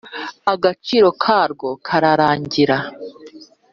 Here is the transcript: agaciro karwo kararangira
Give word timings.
agaciro 0.53 1.07
karwo 1.23 1.69
kararangira 1.87 2.77